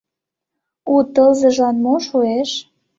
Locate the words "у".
0.93-0.95